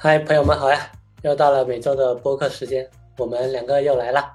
[0.00, 0.78] 嗨，朋友们好呀！
[1.22, 4.32] 又到了每周的播客时间，我们两个又来了。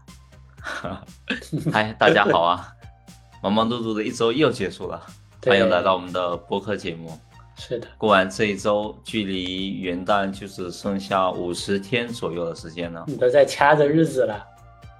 [1.71, 2.68] 嗨，大家好啊！
[3.41, 5.02] 忙忙碌碌的一周又结束了，
[5.46, 7.18] 欢迎来到我们的播客节目。
[7.55, 13.05] 是的，过完这一周，距离元旦就只剩下五十天左右的时间了。
[13.07, 14.45] 你都在掐着日子了。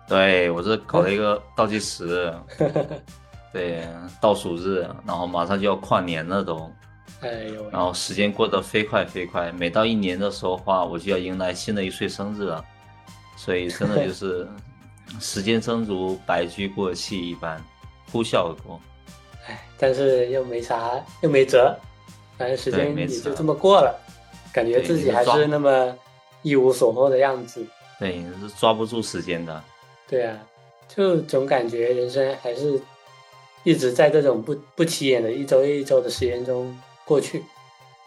[0.08, 2.34] 对，我这搞了一个 倒计时，
[3.52, 3.86] 对，
[4.22, 6.72] 倒数日，然后马上就要跨年了都。
[7.24, 7.70] 哎呦！
[7.72, 12.64] 然后时间过得飞快飞快，每到一年的时候话，我就要迎来新的一岁生日了，
[13.38, 14.48] 所以真的就是
[15.20, 17.64] 时间真如白驹过隙一般，
[18.12, 18.80] 呼啸而过。
[19.48, 20.92] 哎，但是又没啥，
[21.22, 21.76] 又没辙，
[22.38, 24.00] 反正时间也就这么过了，
[24.54, 25.96] 感觉自己还是那么
[26.42, 27.66] 一无所获的样子。
[28.00, 29.64] 对，是抓不住时间的。
[30.08, 30.38] 对啊，
[30.88, 32.80] 就总感觉人生还是
[33.64, 36.76] 一直在这种不不起眼的一周又一周的时间中。
[37.06, 37.44] 过去，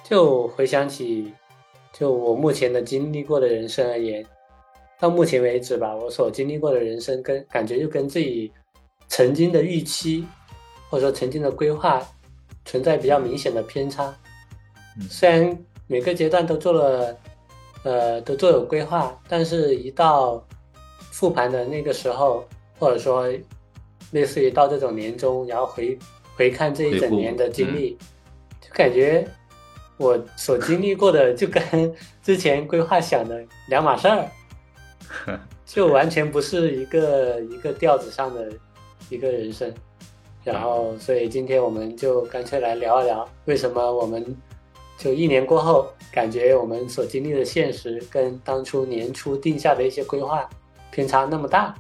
[0.05, 1.33] 就回想起，
[1.93, 4.25] 就我目前的经历过的人生而言，
[4.99, 8.51] 到目前为止吧，我所经历过的人生跟感觉就跟自己
[9.09, 10.27] 曾经的预期，
[10.89, 12.03] 或者说曾经的规划
[12.65, 14.17] 存在比较明显的偏差。
[15.11, 15.57] 虽然
[15.87, 17.17] 每个阶段都做了，
[17.85, 20.43] 呃，都做有规划，但是一到
[21.13, 22.45] 复盘的那个时候，
[22.79, 23.29] 或者说
[24.13, 25.99] 类似于到这种年终，然后回
[26.35, 27.99] 回看这一整年的经历。
[28.77, 29.27] 感觉
[29.97, 34.29] 我所经历过的就跟 之前规划想的两码事儿，
[35.65, 38.53] 就完全不是一个一个调子上的
[39.09, 39.73] 一个人生。
[40.45, 44.23] 然后，所以今天我们就干脆来聊一聊，为什么我们
[44.99, 50.47] 就一年过后，感觉我们所经历的现实跟当初年初定下的一些规划
[50.93, 51.75] 偏差那么大？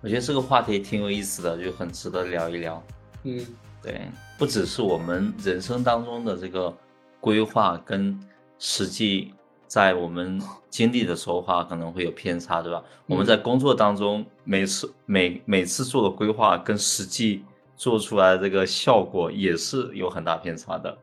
[0.00, 2.80] 我觉得这个话题挺有意思的，就很值得聊一聊。
[3.24, 3.44] 嗯。
[3.82, 4.00] 对，
[4.38, 6.72] 不只是我们人生当中的这个
[7.20, 8.18] 规划跟
[8.58, 9.32] 实际
[9.66, 12.82] 在我们经历的时候话可能会有偏差，对吧？
[13.06, 17.44] 我们在工作当中每次每每次做的规划跟实际
[17.76, 20.96] 做出来的这个效果也是有很大偏差的，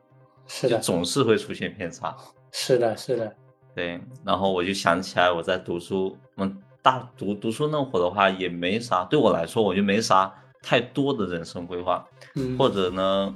[0.46, 2.16] 是的，总是会出现偏差。
[2.52, 3.34] 是的，是的。
[3.74, 10.32] 对，然后我就想起来我在读书，嗯，大读读书那会儿的话也没啥，对我来说我就没啥。
[10.62, 12.06] 太多的人生规划，
[12.56, 13.34] 或者呢，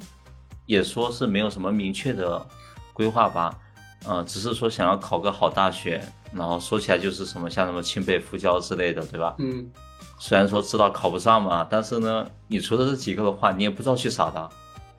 [0.64, 2.46] 也说是没有什么明确的
[2.92, 3.58] 规划吧，
[4.06, 6.00] 呃，只是说想要考个好大学，
[6.32, 9.34] 然后说起来就是什么像什么清北复交之类的，对吧？
[9.38, 9.68] 嗯，
[10.18, 14.48] 虽然说知道考不上嘛，但是呢，你除了这几个的话，你也不知道去啥的。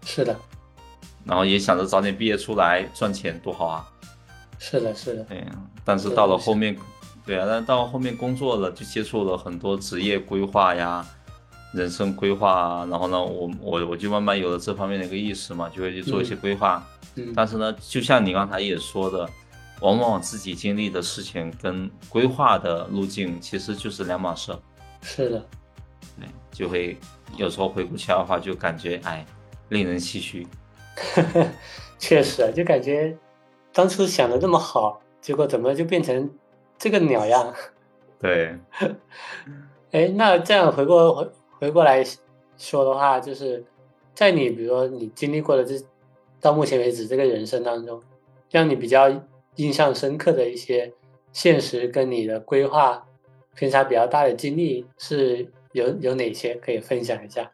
[0.06, 0.36] 是的。
[1.24, 3.88] 然后也想着早点毕业出来赚钱多好啊。
[4.60, 5.24] 是的，是的。
[5.24, 5.46] 对，
[5.84, 6.78] 但是到了后面，
[7.26, 11.06] 对啊，但到后面工作了，就接触了很多职业规划呀。
[11.74, 16.86] 人生规划啊，然后呢，我我我就慢慢有了这方面的一个意识嘛，就会去做一些规划。
[17.16, 19.30] 嗯，但是呢，就像你刚才也说的，
[19.82, 24.52] 往往自己经历的事情跟规划的路径其实就是两码事。
[25.02, 25.46] 是的，
[26.20, 26.98] 对，就会
[27.36, 29.26] 有时候回顾起来的话，就感觉哎，
[29.70, 30.48] 令人唏嘘。
[32.00, 33.16] 确实，就感觉
[33.74, 36.30] 当初想的那么好，结果怎么就变成
[36.78, 37.54] 这个鸟样？
[38.20, 38.58] 对。
[39.92, 41.72] 哎，那这样回过回。
[41.72, 42.04] 过来
[42.58, 43.64] 说的话，就是
[44.14, 45.80] 在你比如说你经历过的这
[46.40, 48.02] 到目前为止这个人生当中，
[48.50, 49.10] 让你比较
[49.56, 50.94] 印象深刻的一些
[51.32, 53.06] 现实跟你的规划
[53.56, 57.50] 偏差比较大的经历是有有哪些可以分享一下？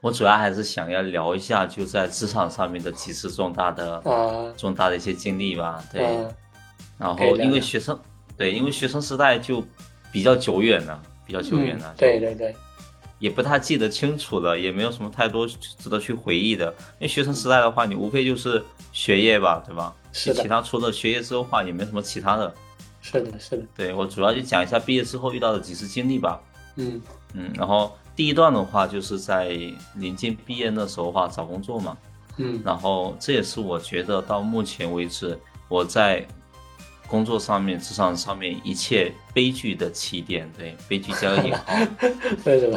[0.00, 5.82] 我主要还是想要聊一下就在职场上面的几次重大的啊重大的一些经历吧。
[5.90, 6.02] 对，
[6.98, 7.98] 然后因为学生
[8.36, 9.64] 对，因为学生时代就
[10.12, 11.94] 比较久远了，比较久远了。
[11.96, 12.54] 对对对。
[13.24, 16.66] 也不太记得清楚了，也没有什么太多值得去回忆的。
[16.98, 18.62] 因为学生时代的话，你无非就是
[18.92, 19.94] 学业吧，对吧？
[20.12, 20.42] 是的。
[20.42, 22.54] 其他除了学业之后的话，也没什么其他的。
[23.00, 23.62] 是的，是的。
[23.74, 26.38] 对我主要就讲一下毕业之后遇到的几次经历吧。
[26.76, 27.00] 嗯
[27.32, 29.58] 嗯，然后第一段的话就是在
[29.94, 31.96] 临近毕业的时候话找工作嘛。
[32.36, 32.60] 嗯。
[32.62, 35.38] 然后这也是我觉得到目前为止
[35.68, 36.26] 我在。
[37.14, 41.62] 工作上面、职场上面一切悲剧的起点，对，悲剧加个引号。
[42.44, 42.76] 为什么？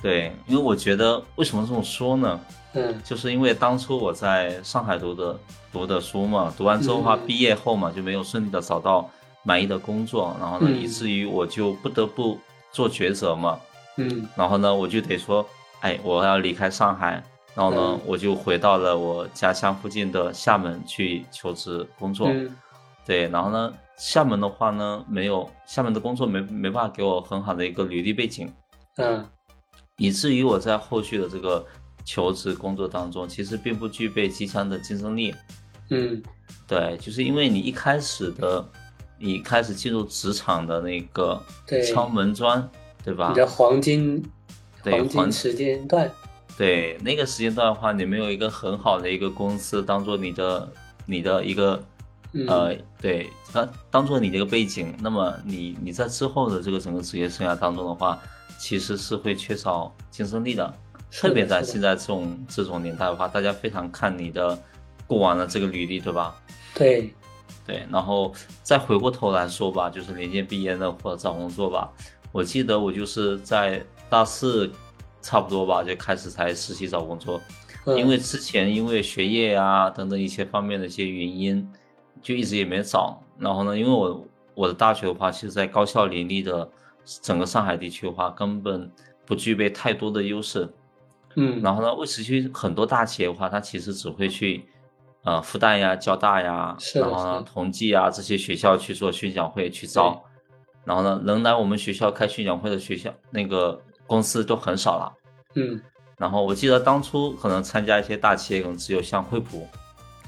[0.00, 2.40] 对，因为我觉得为什么这么说呢？
[2.72, 5.38] 嗯，就是因为当初我在上海读的
[5.70, 9.06] 读的书嘛，读完之后的话，毕业后嘛就没有顺利的找到
[9.42, 12.38] 满意的工作，然后呢，以至于我就不得不
[12.72, 13.60] 做抉择嘛。
[13.98, 15.46] 嗯，然后呢，我就得说，
[15.80, 17.22] 哎，我要离开上海，
[17.54, 22.30] 然后呢，我就回到了我家乡附近的厦门去求职工作。
[23.06, 28.52] 对，然后呢，厦门的话呢，没有厦门的工作没没办法给我很好的一个履历背景，
[28.96, 29.26] 嗯，
[29.98, 31.64] 以至于我在后续的这个
[32.04, 35.34] 求职工作当中，其实并不具备极强的竞争力，
[35.90, 36.22] 嗯，
[36.66, 38.66] 对，就是因为你一开始的
[39.18, 41.42] 你开始进入职场的那个
[41.86, 42.68] 敲门砖，
[43.04, 43.28] 对吧？
[43.28, 44.24] 你的黄金
[44.82, 46.10] 黄金时间段。
[46.56, 50.72] 对那个时间段的话，你没有一个很好的一个公司当做你的
[51.04, 51.82] 你的一个
[52.48, 58.20] 呃，对，当当做你的一个背景，那么你你在之后的这个整个职业生涯当中的话，
[58.58, 60.74] 其实是会缺少竞争力的。
[61.10, 64.58] 特别在现在这种这种年代的话，大家非常看你的
[65.06, 66.34] 过往的这个履历，对吧？
[66.74, 67.14] 对，
[67.66, 68.32] 对，然后
[68.62, 71.92] 再回过头来说吧，就是临近毕业的或者找工作吧。
[72.32, 74.70] 我记得我就是在大四。
[75.26, 77.40] 差不多吧，就开始才实习找工作，
[77.96, 81.66] 因为之前因为学业啊等等一些方面的一些原因，
[82.24, 83.22] 就一直也没找。
[83.38, 86.68] 然后呢，因为我我的大学的话，其实在高校林立的
[87.22, 88.90] 整个上海地区的话，根本
[89.24, 90.68] 不具备太多的优势。
[91.36, 94.64] 嗯，然后呢，为此去很多大企业的话，它其实只会去
[95.22, 100.20] 呃复旦呀、交大呀，然后呢同济啊这些学校去做宣讲会去招。
[100.84, 103.80] 然后呢，能来我们学校开宣讲会的学校那个。
[104.06, 105.12] 公司都很少了，
[105.54, 105.80] 嗯，
[106.18, 109.66] 然后我记得当初可能参加一些大企业，可能只有像惠普，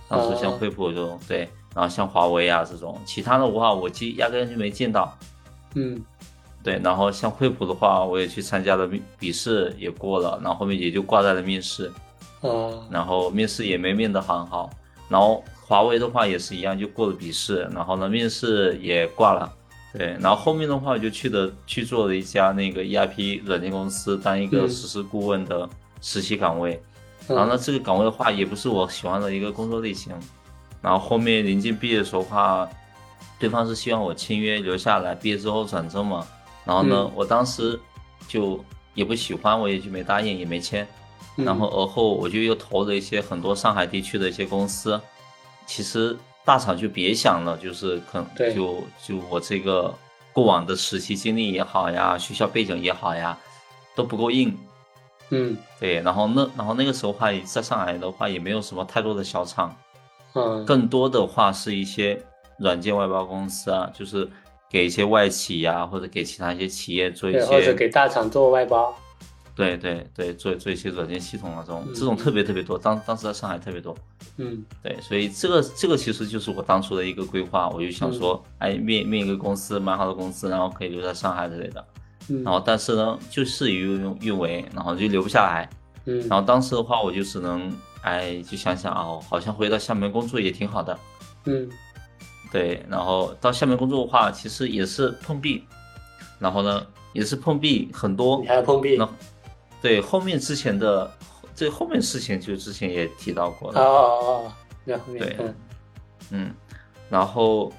[0.09, 1.47] 当时像惠普这种，对，
[1.77, 5.15] 然后像华为啊这种，其他的话我记压根就没见到，
[5.75, 6.03] 嗯，
[6.63, 8.89] 对，然后像惠普的话，我也去参加了
[9.19, 11.93] 笔试也过了，然后后面也就挂在了面试，
[12.41, 14.71] 哦，然后面试也没面得很好，
[15.11, 19.53] 然后华为的话也是一样，就过了笔试，然后呢面试也挂了。
[19.93, 25.69] 对，然后后面的话我就去的去做了一家那个 ERP 软件公司，当一个实施顾问的
[26.01, 26.81] 实习岗位。
[27.29, 30.13] 然后呢，这个岗位的话也不是我喜欢的一个工作类型。
[30.87, 32.69] 然后后面临近毕业的时候话，
[33.41, 36.25] 对方是希望我签约留下来，毕业之后转正嘛。
[36.65, 37.79] 然后呢，我当时
[38.29, 40.87] 就也不喜欢，我也就没答应，也没签。
[41.35, 45.01] 然后而后我就又投了一些很多上海地区的一些公司，
[45.67, 46.17] 其实。
[46.47, 49.93] 大厂就别想了，就是可能就就我这个
[50.33, 53.37] 过往的实习经历也好呀，学校背景也好呀，
[53.97, 54.57] 都不够硬。
[55.31, 56.01] 嗯，对。
[56.03, 59.75] 然后那然后那个时候话，在上海的话也没有什么太多的小厂，
[60.37, 62.23] 嗯，更多的话是一些
[62.59, 64.29] 软件外包公司啊，就是
[64.71, 68.95] 给一些外企呀，或者给其他一些企业做一些，或者给大厂做外包。
[69.55, 73.97] 对对对，做做一些软件系统啊，这种这种特别特别多，当当时在上海特别多。
[74.37, 81.83] 嗯，对，所以这个这个其实就是我当初的一个规划，我就想说，哎，面面一个公司蛮好的公司，然后可以留在上海之类的。
[82.29, 85.67] 嗯，然后但是呢，就事与愿愿违，然后就留不下来。
[86.05, 87.73] 嗯，然后当时的话，我就只能，
[88.07, 90.97] 哎，就想想哦，好像回到厦门工作也挺好的。
[91.47, 91.69] 嗯，
[92.53, 95.65] 对，然后到厦门工作的话，其实也是碰壁，
[96.39, 98.41] 然后呢，也是碰壁很多。
[98.41, 98.97] 你还碰壁？
[99.83, 101.11] 对，后面之前的
[101.53, 103.81] 这后面事情就之前也提到过了。
[103.81, 104.53] 哦哦哦，
[104.85, 105.37] 然后对，
[106.31, 106.55] 嗯，
[107.11, 107.73] 然后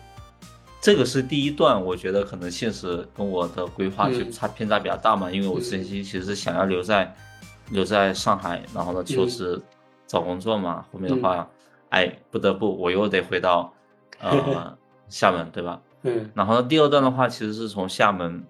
[0.82, 7.16] 这个是第一段，我觉得可能现实跟我的规划就差偏差比较大嘛，因为我之前其实想要留在
[7.70, 9.62] 留在上海，然后呢求职
[10.08, 11.48] 找工作嘛，后面的话，
[11.90, 13.72] 哎，不得不我又得回到
[14.20, 14.76] 呃
[15.10, 15.80] 厦门，对吧？
[16.02, 18.44] 嗯，然后呢第二段的话，其实是从厦门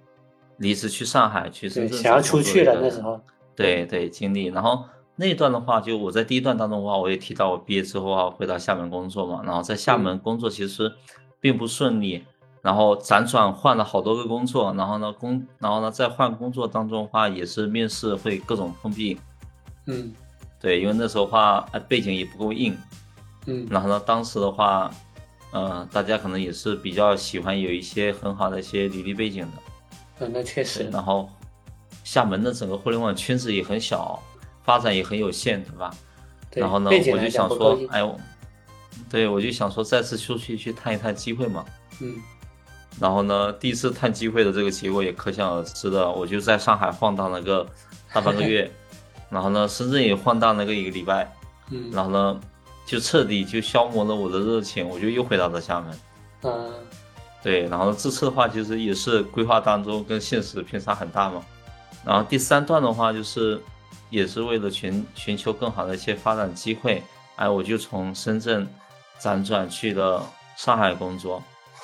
[0.58, 3.20] 离职去上海去深圳，想要出去了那时候。
[3.56, 10.94] 对对，经历，然后那一段的话，就我在第一段当中的话，我也提到我毕业之后啊，回到厦门工作嘛，然后在厦门工作其实
[11.40, 12.24] 并不顺利，
[12.62, 19.20] 然后辗转换了好多个工作，然后呢工，然后呢在换工作当中的话，也是面试会各种碰壁，
[19.88, 20.14] 嗯，
[20.60, 22.78] 对，因为那时候话背景也不够硬，
[23.46, 24.92] 嗯，然后呢当时的话，
[25.52, 29.58] 呃，大家可能也是比较喜欢有一些很好的一些履历背景的，
[30.20, 31.30] 嗯，那确实，然后。
[32.04, 34.18] 厦门的整个互联网圈子也很小，
[34.64, 35.94] 发展也很有限，对吧？
[36.52, 38.18] 然后呢，我就想说，哎呦，
[39.10, 41.66] 对我就想说再次出去去探一探机会嘛。
[42.00, 42.16] 嗯。
[42.98, 47.68] 然后呢，第一次探机会的这个结果也可想而知的，我就在上海晃荡了个
[48.14, 48.72] 大半个月，
[49.30, 51.32] 然后呢，深圳也晃荡了个一个礼拜。
[51.70, 51.92] 嗯。
[51.92, 52.40] 然后呢，
[52.86, 56.00] 就彻底就消磨了我的热情，我就又回到了厦门。
[56.44, 56.74] 嗯。
[57.44, 61.42] 对，然后这次的话，其实也是规划当中跟现实偏差很大嘛。
[62.04, 63.62] 然后第三段的话，就是
[64.10, 67.02] 也是为了寻寻求更好的一些发展机会，
[67.36, 68.68] 哎，我就从深圳
[69.22, 70.26] 辗转去了
[70.58, 71.42] 上海工作。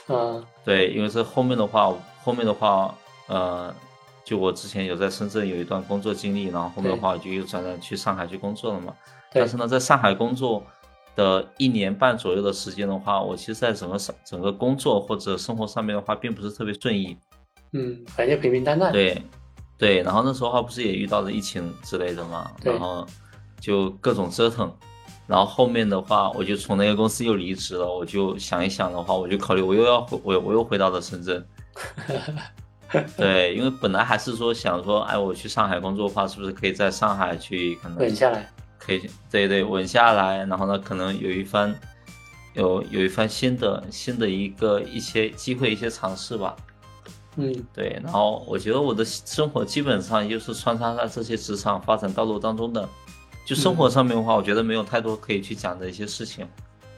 [0.08, 2.94] 嗯，对，因为这后面的话，后面的话，
[3.28, 3.74] 呃，
[4.24, 8.94] 就我之前有在深圳有一段工作经历，然后后面的话我就又转转去上海去工作了嘛。
[9.32, 10.64] 但是呢，在上海工作
[11.16, 17.18] 的一年半左右的时间的话，我其实在整个上整个工作或者生活上面的话，并不是特别顺意。
[17.74, 18.92] 嗯，感觉平平淡淡。
[18.92, 19.22] 对。
[19.76, 23.06] 对，然后那时候话不是也遇到了疫情之类的嘛，然后
[23.60, 24.72] 就各种折腾，
[25.28, 27.92] 然后后面的话，我就从那个公司又离职了。
[27.92, 31.46] 我就想一想的话，我就考虑我又要回我我又回到了深圳。
[33.18, 38.50] 对，因为本来还是说想说，哎，我去上海工作的话，是不是可以在上海去可能稳下来？
[38.78, 40.46] 可以，对对，稳下来。
[40.46, 41.74] 然后呢，可能有一番
[42.54, 46.56] 有有一番新的新的一个一些机会，一些尝试吧。
[47.38, 48.00] 嗯，对。
[48.04, 52.88] 然后我觉得我的生活基本上就是穿插在这些职场发展道路当中的。
[53.46, 56.48] 就生活上面的话，我觉得没有太多可以去讲的一些事情，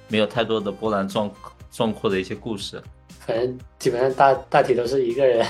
[0.07, 1.31] 没有太多的波澜壮
[1.71, 2.79] 壮阔的一些故事。
[3.25, 5.45] 反正基本上大大体都是一个人，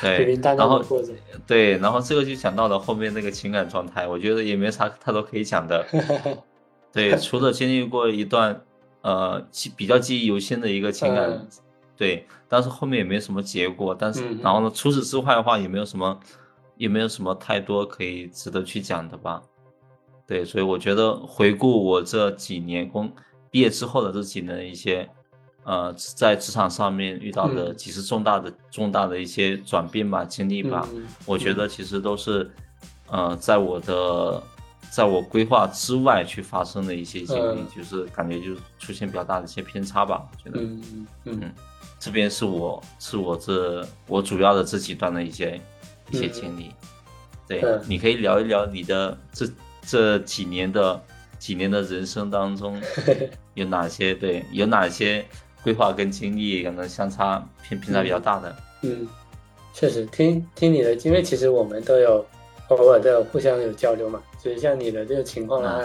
[0.00, 1.12] 对， 平平淡淡的过着。
[1.46, 5.86] 对，然后这个就讲到了后面那个情感状态，我觉得也没啥太多可以讲的。
[6.92, 8.60] 对，除了经历过一段
[9.02, 11.46] 呃记比较记忆犹新的一个情感，
[11.96, 13.94] 对，但是后面也没什么结果。
[13.94, 16.18] 但是然后呢，除此之外的话，也没有什么，
[16.76, 19.40] 也没有什么太多可以值得去讲的吧。
[20.26, 23.10] 对，所以我觉得回顾我这几年工
[23.50, 25.08] 毕业之后的这几年的一些，
[25.68, 30.88] 呃，在职场上面遇到的几次重大的重大的一些转变吧、经历吧，
[31.26, 32.50] 我觉得其实都是，
[33.08, 34.42] 呃，在我的
[34.90, 40.26] 在我规划之外去发生的一些经历，就是感觉就是出现比较大的一些偏差吧。
[40.32, 41.52] 我觉得，嗯嗯嗯，
[42.00, 45.60] 这边是我是我这我主要的这几段的一些
[46.10, 46.72] 一些经历，
[47.46, 49.46] 对，你可以聊一聊你的这。
[49.90, 51.02] 这几年的
[51.38, 52.78] 几年的人生当中，
[53.54, 55.24] 有哪些对有哪些
[55.62, 58.56] 规划跟经历可能相差偏偏差比较大的？
[58.82, 59.06] 嗯，
[59.74, 62.24] 确实听听你的，因为其实我们都有
[62.68, 64.22] 偶尔都有互相有交流嘛。
[64.40, 65.82] 所以像你的这个情况啊，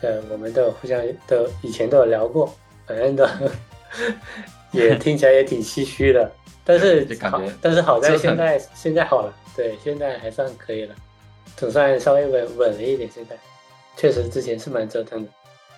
[0.00, 2.52] 呃，我们都有互相都以前都有聊过，
[2.86, 3.26] 反正都
[4.72, 6.30] 也听起来也挺唏嘘的。
[6.64, 10.94] 但是好，但是好在现在现在好了，对，现在还算可以了。
[11.56, 13.36] 总算稍微稳稳了一点，现在
[13.96, 15.30] 确实之前是蛮折腾的。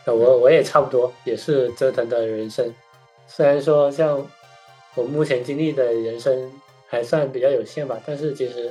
[0.07, 2.71] 那我我也差不多，也是折腾的人生。
[3.27, 4.25] 虽然说像
[4.95, 6.53] 我目前经历的人生
[6.87, 8.71] 还算比较有限吧，但是其实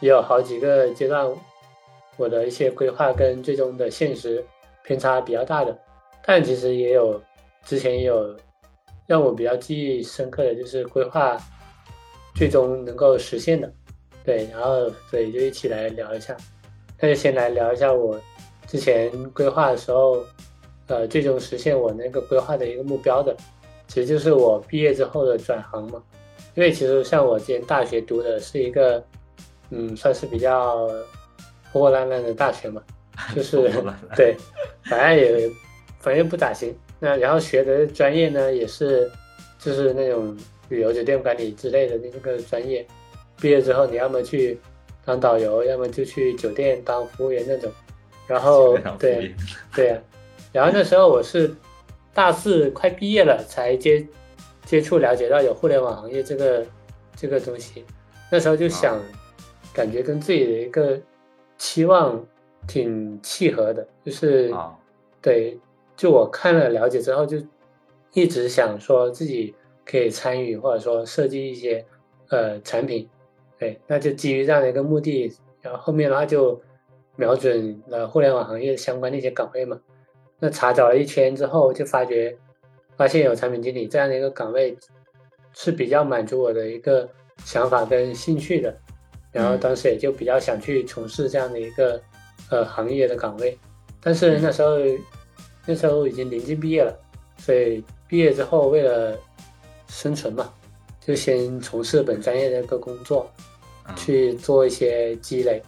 [0.00, 1.26] 也有好几个阶段，
[2.16, 4.44] 我的一些规划跟最终的现实
[4.82, 5.76] 偏差比较大的。
[6.26, 7.20] 但其实也有
[7.64, 8.36] 之前也有
[9.06, 11.38] 让我比较记忆深刻的就是规划
[12.34, 13.72] 最终能够实现的。
[14.24, 16.36] 对，然后所以就一起来聊一下，
[16.98, 18.18] 那就先来聊一下我
[18.66, 20.24] 之前规划的时候，
[20.86, 23.36] 呃，最终实现我那个规划的一个目标的，
[23.94, 26.02] 其实就是我毕业之后的转行嘛。
[26.56, 29.00] 因为其实像我之前大学读的是一个，
[29.70, 30.88] 嗯，算是比较
[31.70, 32.82] 破破烂烂的大学嘛，
[33.36, 33.70] 就是
[34.16, 34.34] 对，
[34.82, 35.48] 反正也
[36.00, 36.76] 反正不咋行。
[36.98, 39.08] 那然后学的专业呢，也是
[39.60, 40.36] 就是那种
[40.68, 42.84] 旅游酒店管理之类的那个专业。
[43.40, 44.58] 毕业之后，你要么去
[45.04, 47.70] 当导游，要么就去酒店当服务员那种。
[48.26, 49.32] 然后，对，
[49.72, 49.98] 对呀。
[50.52, 51.54] 然后那时候我是
[52.14, 54.06] 大四快毕业了，才接
[54.64, 56.64] 接触了解到有互联网行业这个
[57.16, 57.84] 这个东西。
[58.30, 58.98] 那时候就想，
[59.74, 60.98] 感觉跟自己的一个
[61.58, 62.24] 期望
[62.66, 64.54] 挺契合的，就是
[65.20, 65.58] 对，
[65.96, 67.36] 就我看了了解之后，就
[68.12, 69.54] 一直想说自己
[69.84, 71.84] 可以参与或者说设计一些
[72.28, 73.08] 呃产品。
[73.58, 76.60] 对，那就基于这样的一个目的，然后后面的话就
[77.16, 79.80] 瞄准了互联网行业相关的一些岗位嘛。
[80.44, 82.36] 那查找了一圈之后，就发觉
[82.98, 84.76] 发现有产品经理这样的一个岗位
[85.54, 87.08] 是比较满足我的一个
[87.46, 88.76] 想法跟兴趣的。
[89.32, 91.98] 然后当时也就比较想去从事这样的一个
[92.50, 93.58] 呃行业的岗位。
[94.02, 94.76] 但是那时候
[95.64, 96.94] 那时候已经临近毕业了，
[97.38, 99.18] 所以毕业之后为了
[99.88, 100.52] 生存嘛。
[101.00, 103.30] 就先从事本专业的一个工作，
[103.96, 105.62] 去做一些积累，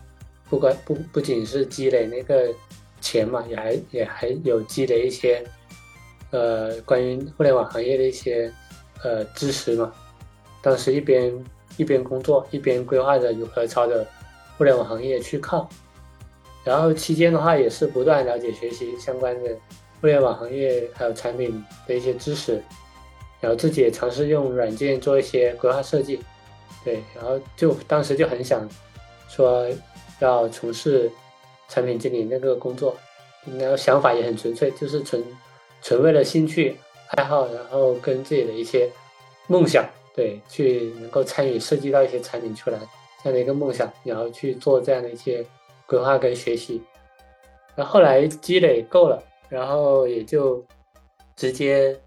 [0.51, 2.53] 不管不不仅是积累那个
[3.07, 5.45] 钱嘛，也还也还有积累一些，
[6.33, 8.53] 呃，关于互联网行业的一些
[9.05, 9.93] 呃知识嘛。
[10.61, 11.33] 当时一边
[11.77, 14.05] 一边工作，一边规划着如何朝着
[14.59, 15.69] 互联网行业去靠。
[16.65, 19.57] 然后期间的话，也是不断了解学习相关的
[20.01, 22.61] 互联网行业还有产品的一些知识。
[23.41, 26.19] 然后自己也尝试用软件做一些规划设计，
[26.85, 28.69] 对，然后就当时就很想
[29.29, 29.69] 说
[30.19, 31.09] 要从事
[31.69, 32.97] 产品经理那个工作，
[33.59, 35.23] 然后想法也很纯粹，就是纯
[35.83, 36.77] 纯为了兴趣
[37.17, 38.91] 爱好，然后跟自己的一些
[39.47, 42.79] 梦想，对，去能够参与设计到一些产品出来
[43.23, 45.45] 这样的一个梦想，然后去做这样的一些
[45.87, 46.83] 规划跟学习。
[47.75, 50.65] 然后来积累够了，然后也就
[51.37, 51.99] 直接。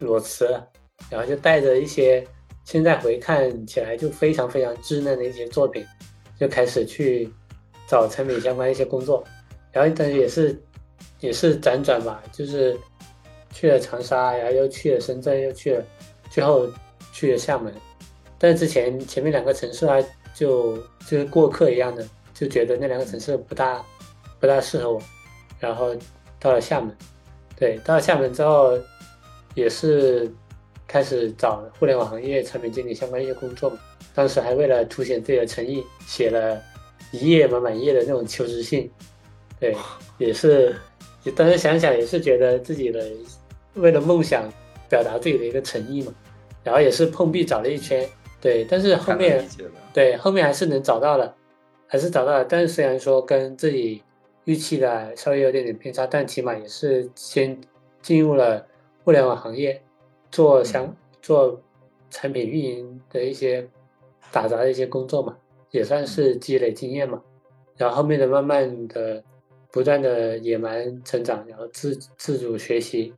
[0.00, 0.62] 裸辞了，
[1.08, 2.22] 然后就带着一些
[2.64, 5.82] 现在回看起来就非常非常稚嫩的一些作品，
[6.38, 7.32] 就开始去
[7.88, 9.22] 找产品相关一些工作，
[9.72, 10.62] 然后但是也是
[11.20, 12.76] 也是辗转吧，就是
[13.52, 15.84] 去了长沙，然后又去了深圳，又去了，
[16.30, 16.66] 最后
[17.12, 17.72] 去了厦门。
[18.38, 19.96] 但是之前前面两个城市啊，
[20.34, 20.76] 就
[21.08, 23.82] 就是过客一样的，就觉得那两个城市不大
[24.38, 25.00] 不大适合我，
[25.58, 25.96] 然后
[26.38, 26.94] 到了厦门，
[27.58, 28.78] 对，到了厦门之后
[29.54, 30.30] 也是
[30.86, 33.78] 开始找互联网行业产品经理相关一些工作嘛。
[34.14, 36.62] 当时还为了凸显自己的诚意，写了
[37.12, 38.90] 一页满满页的那种求职信，
[39.60, 39.76] 对，
[40.18, 40.76] 也是，
[41.34, 43.04] 当时想想也是觉得自己的
[43.74, 44.48] 为了梦想
[44.88, 46.12] 表达自己的一个诚意嘛，
[46.64, 48.08] 然后也是碰壁找了一圈。
[48.40, 49.44] 对，但是后面
[49.92, 51.34] 对后面还是能找到了，
[51.86, 52.44] 还是找到了。
[52.44, 54.02] 但是虽然说跟自己
[54.44, 57.58] 预期的稍微有点点偏差，但起码也是先
[58.02, 58.64] 进入了
[59.02, 59.82] 互联网行业，
[60.30, 61.60] 做相做
[62.10, 63.66] 产品运营的一些
[64.30, 65.36] 打杂的一些工作嘛，
[65.76, 67.20] 也算是积累经验嘛。
[67.76, 69.22] 然后后面的慢慢的
[69.70, 73.12] 不断的野蛮成长，然后自自主学习，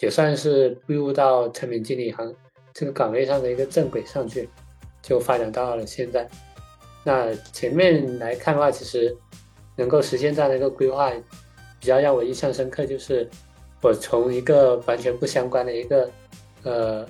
[0.00, 2.34] 也算是步入到产品经理行。
[2.72, 4.48] 这个岗位上的一个正轨上去，
[5.02, 6.26] 就发展到了现在。
[7.04, 9.14] 那前面来看的话，其实
[9.76, 11.10] 能够实现这样的一个规划，
[11.78, 13.28] 比较让我印象深刻，就是
[13.82, 16.10] 我从一个完全不相关的一个
[16.62, 17.06] 呃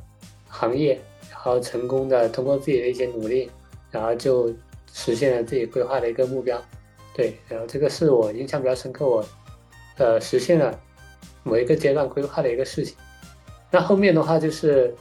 [0.48, 0.98] 行业，
[1.30, 3.48] 然后成功的通过自己的一些努力，
[3.92, 4.52] 然后就
[4.92, 6.60] 实现了自己规划的一个目标。
[7.14, 9.24] 对，然后这个是我印象比较深刻，我
[9.96, 10.78] 呃实现了
[11.42, 12.96] 某一个阶段规划的一个事情。
[13.70, 14.94] 那后面的话就是。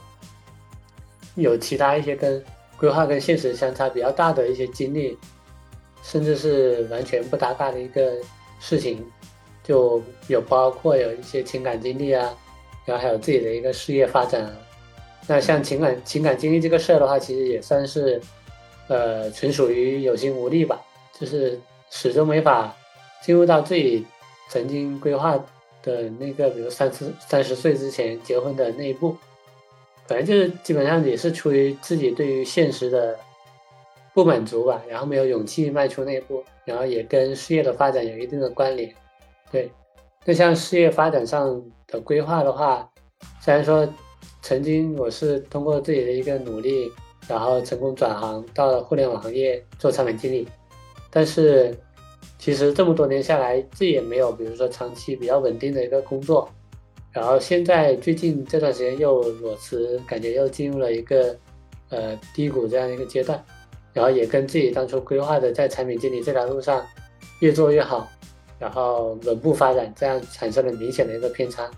[1.34, 2.42] 有其他一些跟
[2.76, 5.16] 规划跟现实相差比较大的一些经历，
[6.02, 8.12] 甚至是完全不搭嘎的一个
[8.58, 9.06] 事情，
[9.62, 12.36] 就有包括有一些情感经历啊，
[12.84, 14.52] 然后还有自己的一个事业发展啊。
[15.28, 18.20] 那像情感情感经历这个事儿的话，其实也算是，
[18.88, 20.80] 呃，纯属于有心无力吧，
[21.18, 22.74] 就是始终没法
[23.22, 24.06] 进入到自己
[24.50, 25.38] 曾经规划
[25.82, 29.16] 的那个，比如三十三十岁之前结婚的那一步。
[30.06, 33.14] 反正就是基本上也是出于自己对于现实的
[34.14, 38.90] 不满足吧，然后没有勇气迈出那一步，然后也跟事业的发展有一定的关联。
[39.52, 39.70] 对，
[40.24, 42.90] 那像事业发展上的规划的话，
[43.42, 43.86] 虽然说
[44.40, 46.90] 曾经我是通过自己的一个努力，
[47.28, 50.48] 然后成功转行到了互联网行业做产品经理，
[51.10, 51.76] 但是
[52.38, 56.48] 其实这么多年下来，自己也没有比如说长期比较稳定的一个工作。
[57.12, 61.36] 然后现在最近这段时间又裸辞，感觉又进入了一个
[61.88, 63.42] 呃低谷这样一个阶段，
[63.92, 66.84] 然后也跟自己当初规划的在产品经理这条路上
[67.40, 68.08] 越做越好，
[68.58, 71.68] 然后稳步发展，这样产生了明显的一个偏差。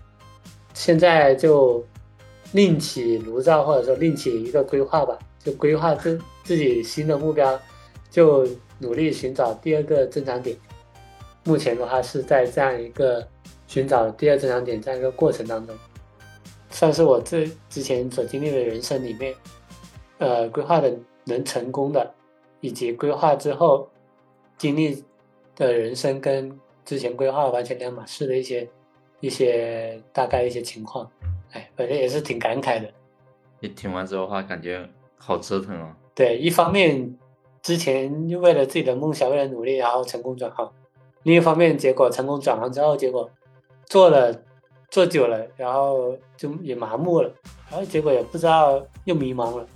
[0.73, 1.83] 现在就
[2.51, 7.59] 另起炉灶，或者说另起一个规划吧，就规划自自己新的目标，
[8.09, 8.47] 就
[8.79, 10.57] 努力寻找第二个增长点。
[11.43, 13.27] 目前的话是在这样一个。
[13.67, 15.73] 寻找第二增长点这样一个过程当中，
[16.71, 19.33] 算是我这之前所经历的人生里面，
[20.17, 22.13] 呃，规划的能成功的，
[22.59, 23.89] 以及规划之后
[24.57, 25.01] 经历
[25.55, 26.51] 的人生跟
[26.83, 28.67] 之前规划完全两码事的一些
[29.21, 31.09] 一些大概一些情况，
[31.53, 32.91] 哎，反正也是挺感慨的。
[33.61, 34.85] 你听完之后的话，感觉
[35.21, 35.95] 好折腾啊。
[36.15, 37.17] 对，一方面
[37.61, 40.67] 之前为了自己的梦想，为了努力，然后成功转行；
[41.23, 43.29] 另一方面，结果成功转行之后，结果。
[43.87, 44.33] 做了，
[44.89, 47.29] 做久了，然后就也麻木了，
[47.69, 49.67] 然后结果也不知道又迷茫了，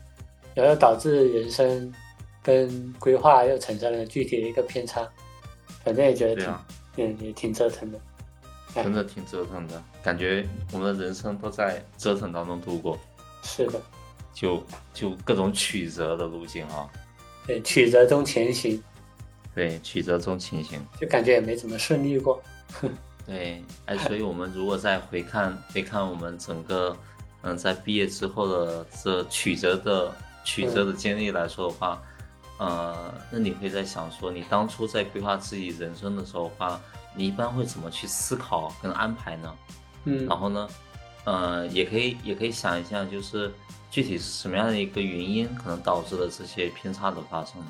[0.53, 1.93] 然后导致人生
[2.41, 5.05] 跟规划又产生了具体的一个偏差，
[5.83, 6.55] 反正也觉得挺，
[6.95, 7.99] 嗯，也挺折腾的，
[8.73, 12.97] 真的挺折腾的，感觉我们的人生都在折腾当中度过。
[13.43, 13.81] 是的，
[14.35, 14.61] 就
[14.93, 16.87] 就各种曲折的路径啊。
[17.47, 18.83] 对，曲折中前行。
[19.55, 20.79] 对，曲折中前行。
[20.99, 22.39] 就感觉也没怎么顺利过。
[23.25, 26.95] 对，哎，所以我们如果再回看回看我们整个，
[27.41, 32.01] 嗯，在毕业之后的这曲折的曲折的经历来说的话，
[32.59, 36.79] 呃，那你会在想说，你当初在规划自己人生的时候话，
[37.15, 39.55] 你一般会怎么去思考跟安排呢？
[40.03, 40.67] 嗯，然后呢，
[41.23, 43.51] 呃，也可以也可以想一下，就是
[43.95, 47.67] 具体是什么样的一个原因可能导致了这些偏差的发生呢？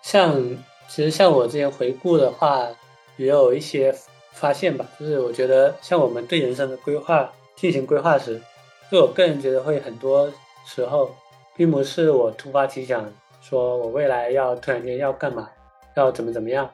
[0.00, 0.40] 像
[0.88, 2.68] 其实像我之前回顾的话，
[3.16, 3.92] 也有一些。
[4.32, 8.42] 发现吧，就是我觉得像我们对人生的规划进行规划时，
[8.90, 10.28] 就我个人觉得会很多
[10.66, 11.08] 时候，
[11.56, 13.08] 并不是我突发奇想，
[13.40, 15.48] 说我未来要突然间要干嘛，
[15.94, 16.68] 要怎么怎么样，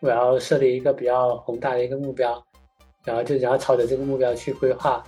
[0.00, 2.44] 我要设立一个比较宏大的一个目标，
[3.04, 5.00] 然后就然后朝着这个目标去规划，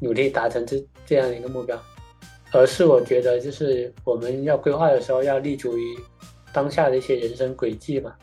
[0.00, 1.82] 努力达成这这样的一个目标，
[2.52, 5.98] 而是我觉得就是我们要规划的时候要立足于
[6.52, 8.14] 当下的一些人生轨迹嘛。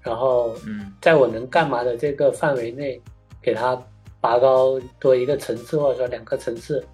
[0.00, 3.00] 然后，嗯，在我能干嘛的这个范围内，
[3.40, 3.80] 给它
[4.20, 6.84] 拔高多一个层次，或者说两个层次，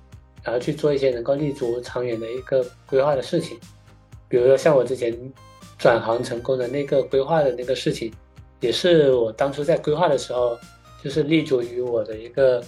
[0.42, 3.58] 然后去做一些能够立足长远的一个规划的事情。
[4.28, 5.16] 比如说像我之前
[5.78, 8.12] 转行成功的那个规划的那个事情，
[8.60, 10.58] 也是我当初在规划的时候，
[11.02, 12.62] 就是立足于我的一个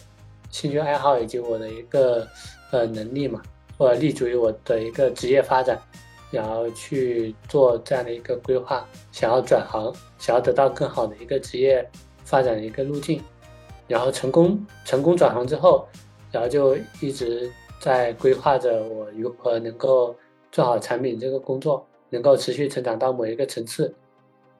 [0.51, 2.27] 兴趣爱好以及我的一个
[2.71, 3.43] 呃能力嘛，
[3.81, 5.81] 或者立足于我的一个职业发展。
[6.33, 11.85] 然后去做这样的一个规划，想要转行，想要得到更好的一个职业
[12.23, 13.21] 发展的一个路径，
[13.89, 15.89] 然后成功成功转行之后，
[16.31, 20.15] 然后就一直在规划着我如何能够
[20.53, 23.93] 做好产品这个工作，能够持续成长到某一个层次。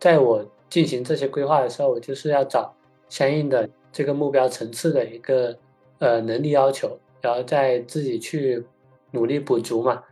[0.01, 2.75] 在我进行这些规划的时候，我就是要找
[3.09, 5.57] 相应的这个目标层次的一个
[6.01, 8.61] 呃能力要求，然后再自己去
[9.13, 10.03] 努力补足嘛。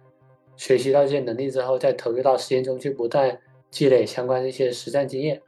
[0.56, 3.38] 学习到这些能力之后，再投入到实践中去，不断
[3.70, 5.40] 积累相关的一些实战经验，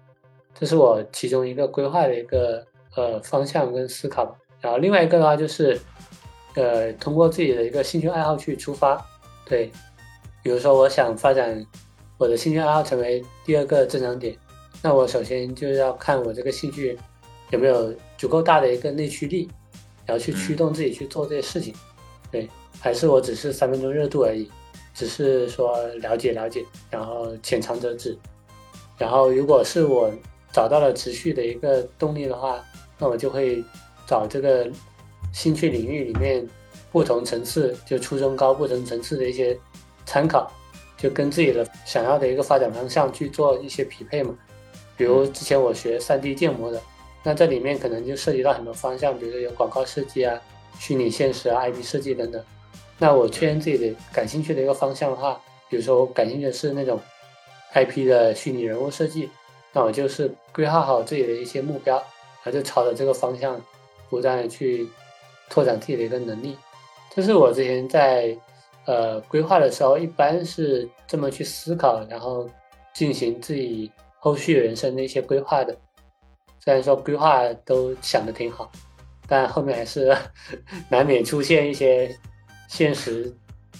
[0.54, 4.36] 这是我其中一个规划的一个呃方向跟思考。
[4.60, 5.80] 然后另外一个的话就是，
[6.54, 9.04] 呃，通过自己的一个兴趣爱好去出发，
[9.44, 9.70] 对，
[10.42, 11.66] 比如说我想发展
[12.18, 14.36] 我的兴趣爱好成为第二个增长点，
[14.82, 16.96] 那我首先就要看我这个兴趣
[17.50, 19.50] 有没有足够大的一个内驱力，
[20.06, 21.74] 然后去驱动自己去做这些事情，
[22.30, 24.50] 对，还是我只是三分钟热度而已。
[24.92, 28.14] 只是说了解了解，然后浅尝辄止，
[28.98, 30.12] 然后如果是我
[30.52, 32.62] 找到了持续的一个动力的话，
[32.98, 33.64] 那我就会
[34.06, 34.68] 找这个
[35.32, 36.46] 兴趣领域里面
[36.90, 39.56] 不同层次，就初中高不同层次的一些
[40.04, 40.52] 参考，
[40.98, 44.36] 就跟自己的想要的一个发展方向去做一些匹配嘛。
[44.98, 46.82] 比如之前我学 3D 建模的，
[47.22, 50.38] 那这里面可能就涉及到很多方向，比如说有广告设计啊、
[50.78, 52.44] 虚拟现实啊、IP 设计等等。
[53.02, 57.00] 那我确认自己的感兴趣的一个方向的话，比如说我感兴趣的是那种
[57.72, 59.30] IP 的虚拟人物设计，
[59.72, 63.58] 那我就是规划好自己的一些目标，然后就朝着这个方向
[64.10, 64.86] 不断的去
[65.48, 66.58] 拓展自己的一个能力。
[67.14, 68.36] 这是我之前在
[68.84, 72.46] 呃规划的时候，一般是这么去思考，然后
[72.92, 75.74] 进行自己后续人生的一些规划的。
[76.62, 78.70] 虽然说规划都想的挺好，
[79.26, 80.14] 但后面还是
[80.90, 82.14] 难免出现一些。
[82.70, 83.30] 现实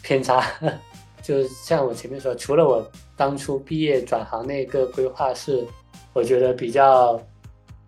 [0.03, 0.45] 偏差，
[1.23, 2.85] 就像我前面说，除了我
[3.17, 5.65] 当初毕业转行那个规划是，
[6.13, 7.23] 我觉得比较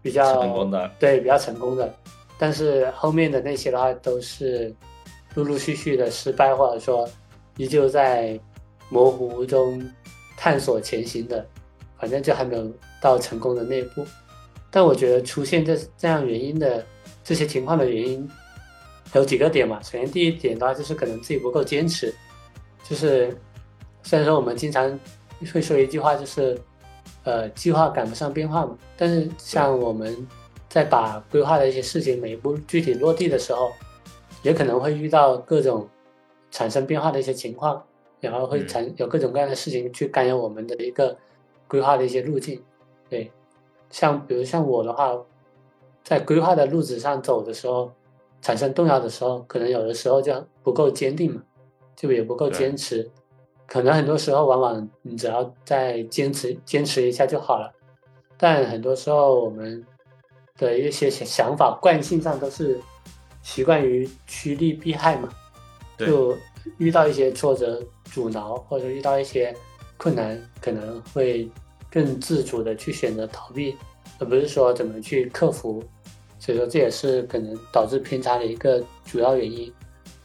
[0.01, 1.93] 比较成功的，对，比较成功的。
[2.39, 4.73] 但是后面的那些的话，都是
[5.35, 7.09] 陆陆续续的失败，或者说
[7.57, 8.39] 依旧在
[8.89, 9.85] 模糊中
[10.37, 11.45] 探索前行的，
[11.99, 14.07] 反正就还没有到成功的那一步。
[14.71, 16.87] 但我觉得出现这这样原因的
[17.25, 18.31] 这些情况的原因。
[19.15, 22.15] 有几个点嘛，首先第一点的话就是可能自己不够坚持，
[22.83, 23.37] 就是
[24.03, 24.99] 虽然说我们经常
[25.53, 26.59] 会说一句话，就是
[27.25, 30.27] 呃计划赶不上变化嘛，但是像我们
[30.69, 33.71] 在把规划的一些事情每一步具体落地的时候，
[34.43, 35.87] 也可能会遇到各种
[36.51, 37.85] 产生变化的一些情况，
[38.19, 41.15] 然后会产有各种各样的事情去干扰我们的一个
[41.69, 42.63] 规划的一些路径。
[43.11, 43.31] 对，
[43.91, 45.15] 像比如像我的话，
[46.03, 47.93] 在规划的路子上走的时候。
[48.43, 51.41] 产生动摇的时候，可能有的时候就不够坚定嘛，
[51.97, 53.11] 就也不够坚持。
[53.67, 57.73] 可能很多时候，往往你只要再坚持坚持一下就好了。
[58.37, 59.83] 但很多时候，我们
[60.59, 62.79] 的一些想法惯性上都是
[63.43, 65.29] 习惯于趋利避害嘛。
[65.99, 66.37] 就
[66.79, 69.55] 遇到一些挫折阻挠，或者遇到一些
[69.97, 71.49] 困难，可能会
[71.89, 73.77] 更自主的去选择逃避，
[74.19, 75.83] 而不是说怎么去克服。
[76.43, 79.73] 所以说这也是可能导致偏差的一个主要原因。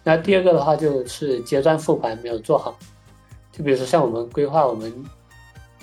[0.04, 2.76] 那第二个的话就是阶段复盘没有做好。
[3.52, 4.92] 就比如说像我们规划，我们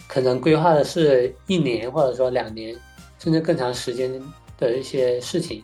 [0.08, 2.76] 可能规划的是一年或者说两年，
[3.20, 4.10] 甚至更长时间
[4.58, 5.62] 的一些事情。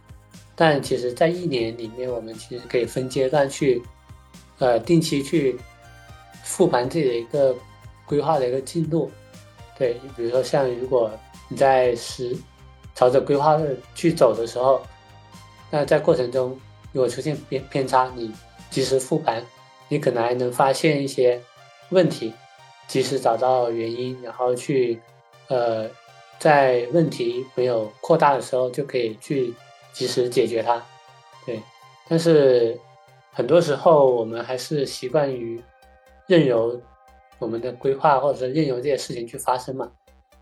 [0.55, 3.83] 但其实，在一年里面，我们其实可以分阶段去，
[4.61, 5.59] 呃，定期去
[6.45, 7.57] 复盘自己的一个
[8.07, 9.11] 规划的一个进度。
[9.77, 11.11] 对，比如说像如果
[11.49, 12.37] 你在十。
[13.01, 13.59] 朝着规划
[13.95, 14.83] 去走的时候，
[15.71, 16.51] 那在过程中
[16.93, 18.31] 如果出现偏偏差，你
[18.69, 19.43] 及时复盘，
[19.89, 21.41] 你可能还能发现一些
[21.89, 22.35] 问题，
[22.87, 25.01] 及时找到原因，然后去
[25.49, 25.89] 呃，
[26.39, 29.55] 在问题没有扩大的时候，就可以去
[29.95, 30.85] 及时解决它。
[31.47, 31.59] 对，
[32.07, 32.79] 但是
[33.33, 35.59] 很多时候我们还是习惯于
[36.27, 36.79] 任由
[37.39, 39.91] 我们的规划或者是任由这些事情去发生嘛。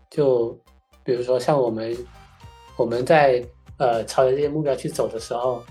[0.09, 0.59] 就
[1.05, 1.95] 比如说像我们。
[2.79, 3.43] 我们在
[3.77, 5.61] 呃朝着这些目标去走的时候，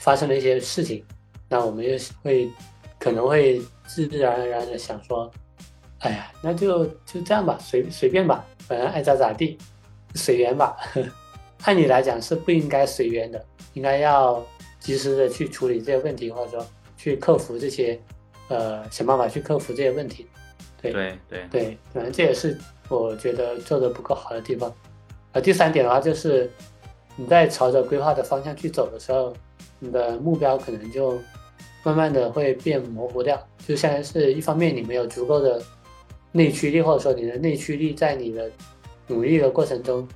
[0.00, 1.04] 发生了一些事情，
[1.48, 2.48] 那我们又会
[3.00, 5.28] 可能会自自然而然的想说，
[5.98, 9.58] 哎呀，那就就这样吧，随随便吧，反正爱咋咋地，
[10.14, 10.76] 随缘吧。
[11.64, 14.40] 按理来讲是不应该随缘的，应该要
[14.78, 18.00] 及时的去处理这些问题，或者说去克服这些，
[18.46, 20.28] 呃，想办法去克服这些问题。
[20.80, 22.56] 对对对对，可能这也是
[22.88, 24.72] 我觉得做的不够好的地方。
[25.40, 26.50] 第三点的话就是，
[27.16, 29.32] 你在朝着规划的方向去走的时候，
[29.78, 31.18] 你的目标可能就
[31.82, 35.62] 慢慢的会变模糊掉，就相当于是一方面你没有足够的
[36.32, 38.50] 内驱力，或者说你的内驱力在你的
[39.06, 40.06] 努力的过程中。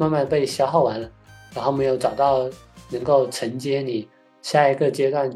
[0.00, 1.10] 慢慢被消耗完了，
[1.52, 2.48] 然后没有找到
[2.90, 4.08] 能够承接你
[4.42, 5.28] 下一个阶段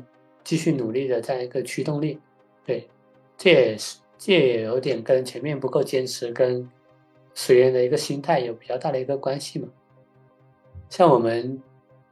[0.44, 2.16] 继续努力的这样一个驱动力，
[2.64, 2.88] 对，
[3.36, 6.70] 这也是这也有点跟前面不够坚持跟
[7.34, 9.68] 随缘的一个心态有比较大的一个关系嘛。
[10.90, 11.60] 像我们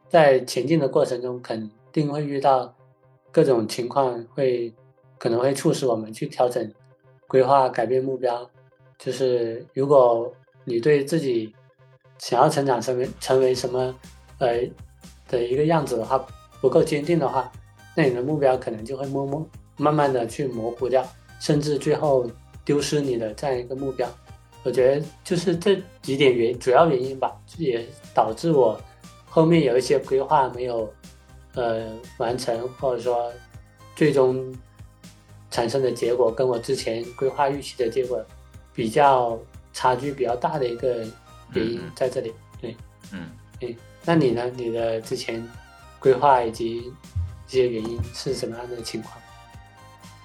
[0.08, 2.74] 在前进的过程中，肯定会遇到
[3.30, 4.72] 各种情况，会
[5.18, 6.72] 可能会促使我们去调整
[7.26, 8.50] 规划、改变目标。
[8.98, 10.32] 就是如果
[10.64, 11.54] 你对自己
[12.18, 13.94] 想要成长成为成为什么，
[14.38, 14.60] 呃
[15.28, 16.26] 的一个样子的话，
[16.60, 17.50] 不够坚定的话，
[17.96, 21.06] 那你的目标可能就会默默慢慢的去模糊掉，
[21.38, 22.28] 甚至最后
[22.64, 24.08] 丢失你的这样一个目标。
[24.62, 28.80] 我觉得就是这几点原主要原因吧，也导致我
[29.28, 30.92] 后面有一些规划没有
[31.54, 31.86] 呃
[32.18, 33.32] 完成，或者说
[33.96, 34.52] 最终
[35.50, 38.24] 产生的结果跟我之前规划预期的结果
[38.74, 39.38] 比较
[39.72, 41.04] 差距比较大的一个。
[41.52, 42.76] 原因在这里，对，
[43.12, 44.48] 嗯，对，那你呢？
[44.54, 45.44] 你的之前
[45.98, 46.92] 规划以及一
[47.48, 49.20] 些原因是什么样的情况？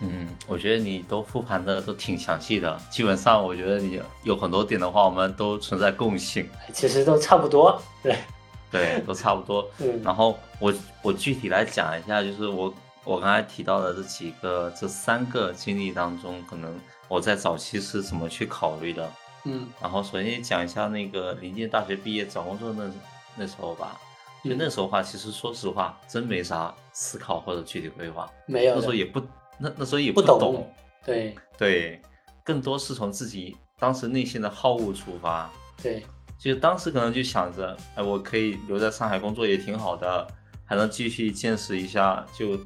[0.01, 6.49] 嗯，我觉得你都复盘的都挺详细的，基本上我觉得你有很多点的话，我们都存在共性。
[6.73, 8.17] 其实都差不多，对，
[8.69, 9.69] 对，都差不多。
[9.79, 12.73] 嗯，然后我我具体来讲一下，就是我
[13.05, 16.77] 我刚才提到的这几个这三个经历当中，可能
[17.07, 19.09] 我在早期是怎么去考虑的。
[19.45, 22.91] 嗯，然后首先讲一下那个临近大学毕业找工作那
[23.35, 23.97] 那时候吧，
[24.43, 29.21] 就那时候话，其实说实话，真没啥思考或者具体规划，没有，那时候也不
[29.57, 30.67] 那那时候也不懂，
[31.05, 32.01] 对对，
[32.43, 35.49] 更多是从自己当时内心的好恶出发，
[35.81, 36.03] 对，
[36.37, 40.27] 就当时可能就想着，哎，我可以留在上海工作也挺好的，
[40.65, 42.59] 还能继续见识一下就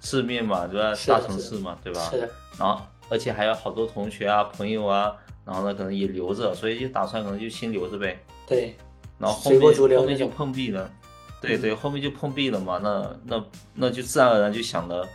[0.00, 0.94] 世面嘛，就在？
[1.06, 2.08] 大城市嘛，对吧？
[2.10, 5.16] 是的，然后而且还有好多同学啊、朋友啊。
[5.42, 8.22] 然后呢，可能也留着，所以就打算可能就先留着呗。
[8.46, 8.76] 对。
[9.18, 10.88] 然后后面后面就碰壁了。
[11.40, 12.78] 对对，后面就碰壁了嘛。
[12.80, 15.08] 那那那就自然而然就想着，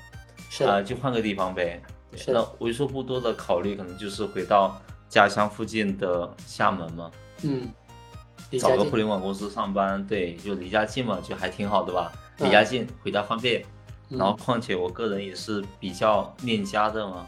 [0.64, 1.82] 啊，就换个地方呗。
[2.28, 7.12] 那为数不多的考虑，可能就是回到家乡附近的厦门嘛。
[7.42, 7.68] 嗯。
[8.60, 12.14] 找个互联网公司上班，对，就离家近嘛，就还挺好的吧。
[12.38, 13.66] 离家近，回家方便。
[14.08, 17.26] 然后况且我个人也是比较恋家的嘛。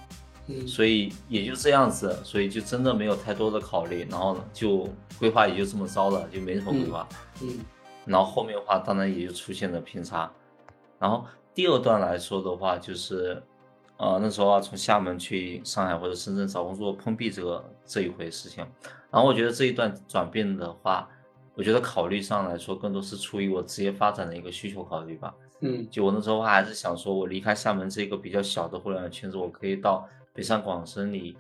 [0.66, 4.88] 所以也就这样子，所以就真的没有太多的考虑，然后，就
[5.20, 7.06] 规划也就这么着了，就没什么规划。
[7.42, 7.60] 嗯，
[8.06, 10.32] 然后后面的话，当然也就出现了偏差。
[11.00, 11.26] 然后
[11.58, 13.42] 第二段来说的话，就是，
[13.98, 18.64] 呃，那时候啊，从厦门去上海或者深圳找工作碰壁这个这一回事情。
[19.10, 21.10] 然后我觉得这一段转变的话，
[21.56, 25.34] 我觉得考虑上来说，更多是出于我职业发展的一个需求考虑吧。
[25.62, 30.08] 嗯，就我那时候还是想说，我离开厦门这个比较小的互联网圈子，我可以到。
[30.36, 31.36] 北上广深里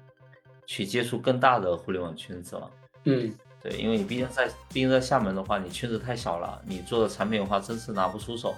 [0.65, 2.71] 去接触更大的互联网圈子了。
[3.03, 8.55] 嗯，对，因为你毕竟在毕竟在厦门的话，你圈子太小了，你做的产品的话，真是拿不出手，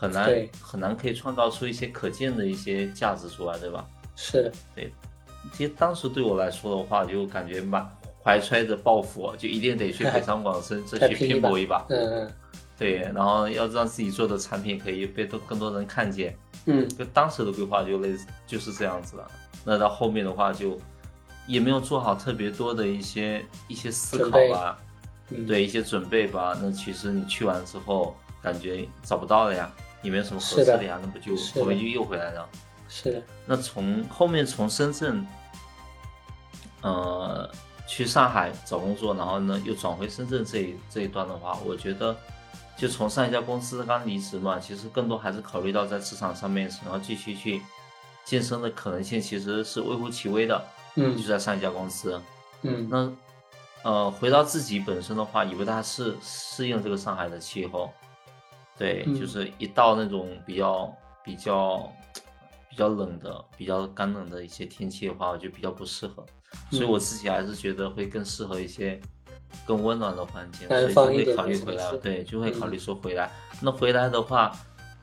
[0.00, 3.86] 很难很难可以创造出一些可见的一些价值出来，对吧？
[4.16, 4.90] 是的，对。
[5.52, 7.86] 其实当时对我来说的话，就感觉满
[8.24, 11.84] 怀揣着抱负，就一定得去北上广深这去拼搏一把。
[11.90, 12.32] 嗯嗯。
[12.78, 16.34] 对，然后要让自己做的产品可以被多更多人看见。
[16.64, 19.30] 嗯，就当时的规划就类似就是这样子了。
[19.66, 20.78] 那到后面的话就
[21.46, 24.78] 也没有做好特别多的一些一些思考吧，
[25.46, 26.56] 对一些准备吧。
[26.62, 29.70] 那其实你去完之后感觉找不到了呀，
[30.02, 32.48] 也没有什么合适的呀，那不就后面就又回来了。
[32.88, 33.22] 是的。
[33.46, 35.26] 那从后面从深圳，
[36.82, 37.50] 呃，
[37.86, 42.16] 去上海找工作，然后呢又转回深圳这一这一段的话，我觉得
[42.76, 47.60] 就从上一家公司刚离职嘛，其实更多还是考虑到在职场上面想要继续去。
[48.22, 50.62] 晋升的可能性其实是微乎其微的，
[50.94, 52.20] 嗯，就在上一家公司，
[52.62, 53.10] 嗯，那
[53.82, 57.90] 呃，回到自己本身的话，也不大适适应这个上海的气候，
[58.80, 61.92] 对，就是一到那种比较比较
[62.68, 66.24] 比较冷的、比较干冷的一些天气的话，我就比较不适合，
[66.70, 69.00] 所以我自己还是觉得会更适合一些
[69.64, 73.30] 更温暖的环境，所以就会考虑回来，对，就会考虑说回来。
[73.60, 74.50] 那回来的话。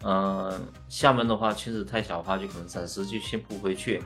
[0.03, 0.53] 嗯，
[0.87, 3.99] 厦门的话圈子太小的话，就可能暂时就先不回去。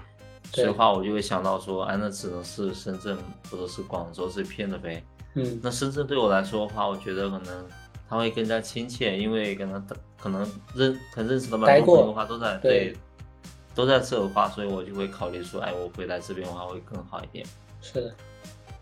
[0.53, 3.17] 所以的话，我就会想到说，哎，那只能是深圳
[3.49, 5.03] 或者是广州这片的呗。
[5.35, 7.67] 嗯，那深圳对我来说的话，我觉得可能
[8.11, 9.87] 他会更加亲切，因为可能
[10.19, 10.41] 可能
[10.75, 12.93] 认可能认识的蛮多朋友的话都在对，
[13.73, 17.45] 都在这的话，所以我就会考虑说，哎，我回来这边的话会更好一点。
[17.81, 18.15] 是的，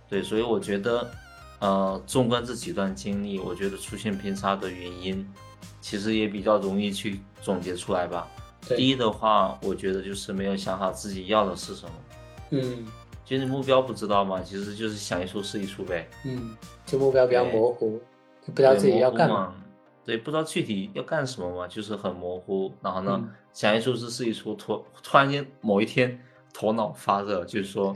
[0.10, 1.08] 对，所以我觉得，
[1.60, 5.32] 呃，纵观这几段经历，我觉得出现偏差的原因，
[5.80, 8.28] 其实也比较容易去总结出来吧。
[8.76, 11.92] 第一的话，我觉得就是没有想好自己要的是什么。
[12.50, 12.88] 嗯。
[13.24, 16.10] 就是目标不知道嘛，其实就是想一出是一出呗。
[16.26, 18.04] 嗯，就目标比较模糊，就
[18.50, 19.56] 不知道自己要干嘛。
[20.06, 22.72] 对，不知道具体要干什么嘛，就是很模糊。
[22.82, 26.20] 然后呢，想一出是是一出，突突然间某一天
[26.54, 27.96] 头脑发热，就是说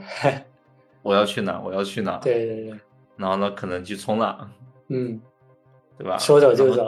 [1.02, 2.18] 我要去哪，我要去哪。
[2.18, 2.80] 对对对。
[3.18, 4.50] 然后呢，可能就冲了。
[4.90, 5.20] 嗯，
[5.98, 6.18] 对吧？
[6.18, 6.88] 说走就走。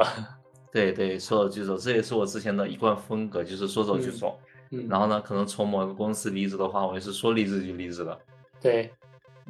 [0.72, 4.38] 对对，说走就走，这也是我之前的一贯风格，就是说走就走。
[4.70, 4.88] 嗯。
[4.88, 8.20] 然后呢，可能从某个公司离职的话，我也是说离职就离职了。
[8.62, 8.92] 对，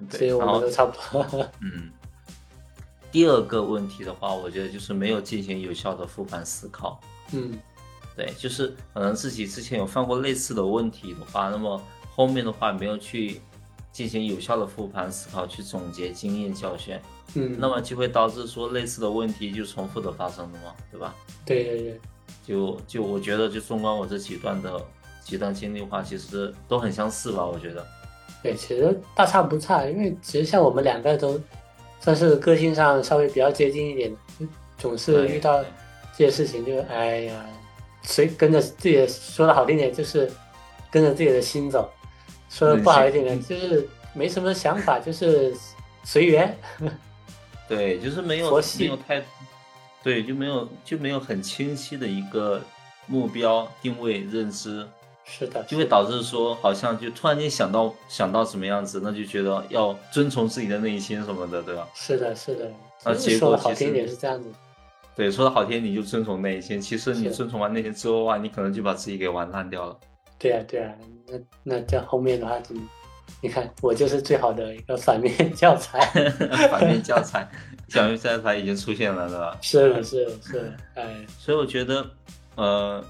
[0.10, 1.46] 所以我们都差不多。
[1.62, 1.92] 嗯，
[3.16, 7.00] 第二个问题的话，我觉得就是没有进行有效的复盘思考。
[7.32, 7.58] 嗯，
[8.14, 11.82] 对，就是可能自己之前有犯过类似的问题的话，那么
[12.14, 13.40] 后面的话没有去
[13.90, 17.00] 进行有效的复盘思考，去总结经验教训。
[17.36, 21.16] 嗯，那么就会导致说类似的问题就重复的发生了嘛，对吧？
[21.46, 22.00] 对对对，
[22.46, 24.86] 就就我觉得就纵观我这几段的
[25.24, 27.88] 几段经历的话，其实都很相似吧，我觉得。
[28.44, 31.40] 对，其实大差不差，因为其实像我们两个都
[32.00, 34.46] 算是个性上稍微比较接近一点，就
[34.78, 35.64] 总是遇到
[36.18, 37.46] 这些事情就哎呀，
[38.04, 40.32] 随跟着自己的说的好听点就是
[40.92, 41.92] 跟着自己的心走，
[42.50, 45.54] 说的不好一点呢就是没什么想法，就是
[46.04, 46.58] 随缘。
[47.68, 49.24] 对，就是没有没有太
[50.04, 52.62] 对，就没有就没有很清晰的一个
[53.08, 54.88] 目标定位认知。
[55.28, 61.88] 是的，就会导致说，好像就突然间想到想到什么样子，那就觉得要遵从自己的内心什么的，对吧？
[61.96, 62.72] 是的，是的。
[63.04, 64.50] 那结果好听点是这样子。
[65.16, 66.80] 对，说的好听，你就遵从内心。
[66.80, 69.98] 其实你遵从完内心之后的话，你可能就把自己给玩烂掉了。
[70.38, 70.94] 对啊，对啊。
[71.28, 72.76] 那那在后面的话，就
[73.42, 76.00] 你看，我就是最好的一个反面教材。
[76.70, 77.50] 反面教材，
[77.90, 79.58] 反面教材已经出现了，是吧？
[79.62, 80.74] 是的，是的，是的。
[80.96, 82.06] 哎，所以我觉得，
[82.56, 83.04] 呃。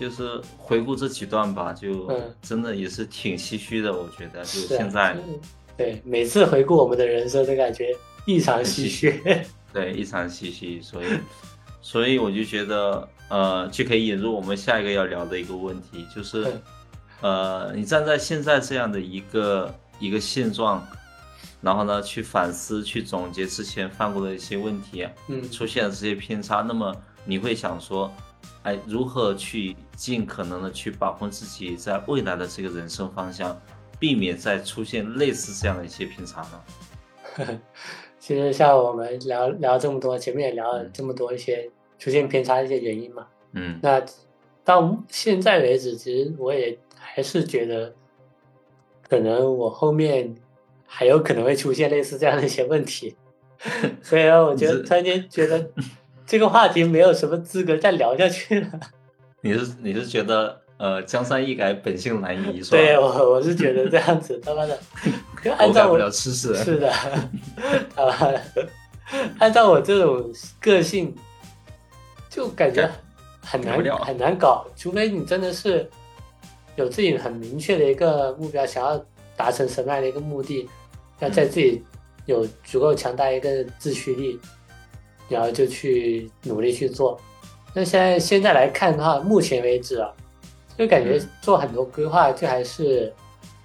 [0.00, 2.10] 就是回顾这几段吧，就
[2.40, 3.92] 真的也是挺唏嘘的。
[3.92, 5.14] 我觉得，就现在，
[5.76, 9.22] 对每次回顾我们的人生，都感觉异常唏嘘。
[9.74, 10.80] 对，异常唏嘘。
[10.80, 11.06] 所以，
[11.82, 16.50] 所以我就觉得，呃，就可以引入我们下一个要聊的一个问题，就是，
[17.20, 20.82] 呃，你站在现在这样的一个一个现状，
[21.60, 28.10] 然后呢，去反思、去总结之前犯过的一些问题，嗯，出现了这些偏差，那么你会想说？
[28.62, 33.58] 哎，如何去尽可能的去把控自己在未来的这个人生方向，
[33.98, 37.60] 避免再出现类似这样的一些偏差呢？
[38.18, 43.26] 其实像我们聊聊这么多，前面也聊了这么多一些出现偏差的一些原因嘛。
[43.52, 43.80] 嗯。
[43.82, 44.04] 那
[44.62, 47.94] 到现在为止，其实我也还是觉得，
[49.08, 50.34] 可能我后面
[50.84, 53.16] 还有可能会出现类似这样的一些问题，
[54.02, 55.70] 所以我觉得突然间觉得。
[56.30, 58.68] 这个话题没有什么资格再聊下去了。
[59.42, 62.76] 你是你是觉得呃江山易改本性难移是吧？
[62.76, 64.78] 对我我是觉得这样子他妈的，
[65.58, 66.88] 按照我是的，
[67.96, 68.32] 啊，
[69.40, 71.12] 按照我这种个性，
[72.28, 72.88] 就感觉
[73.44, 75.90] 很难很难搞，除非你真的是
[76.76, 79.04] 有自己很明确的一个目标，想要
[79.36, 80.70] 达成什么样的一个目的，
[81.18, 81.82] 要在自己
[82.26, 84.38] 有足够强大一个自驱力。
[85.30, 87.18] 然后就去努力去做，
[87.72, 90.12] 那现在现在来看的话，目前为止啊，
[90.76, 93.14] 就感觉做很多规划就还是，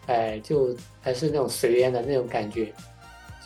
[0.06, 2.72] 哎，就还是那种随缘的那种感觉，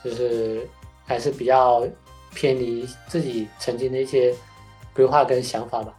[0.04, 0.68] 就是
[1.06, 1.88] 还是比较
[2.36, 4.36] 偏离自己曾经的一些
[4.94, 5.96] 规划跟想法吧。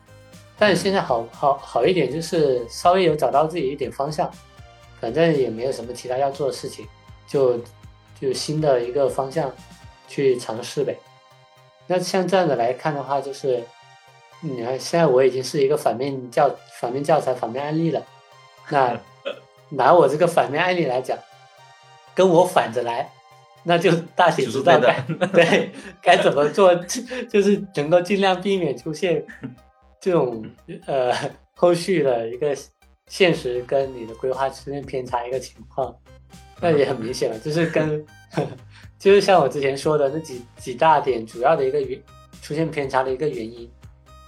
[0.58, 4.30] 但现在好好好一点，就是稍微有找到自己一点方向，
[5.00, 6.86] 反正也没有什么其他要做的事情，
[7.26, 7.58] 就
[8.20, 9.50] 就新的一个方向
[10.06, 10.94] 去尝试呗。
[11.90, 13.60] 那像这样的来看的话，就是
[14.42, 18.00] 你看现在我已经是一个反面教反面教材反面案例了。
[18.68, 18.96] 那
[19.70, 21.18] 拿我这个反面案例来讲，
[22.14, 23.10] 跟我反着来，
[23.64, 25.00] 那就大体知道该
[25.34, 26.72] 对该怎么做，
[27.28, 29.26] 就是能够尽量避免出现
[30.00, 30.44] 这种
[30.86, 31.12] 呃
[31.56, 32.56] 后续的一个
[33.08, 35.92] 现实跟你的规划出现偏差一个情况。
[36.60, 38.06] 那也很明显了，就是跟。
[38.96, 41.98] 就是像我之前说的那几几大点，主要的一个原
[42.42, 43.68] 出现偏差的一个原因。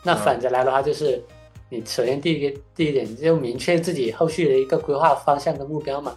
[0.03, 1.23] 那反着来的话，就是
[1.69, 6.17] 你首先第一个第一点就明确自己后续的一个规划方向跟目标嘛，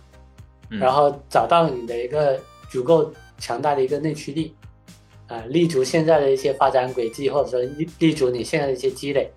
[0.69, 2.39] 然后找到你的一个
[2.69, 4.55] 足够强大的一个内驱力，
[5.27, 9.29] 啊，立足现在的一些发展轨迹，或者说立立足你现在的一些积累，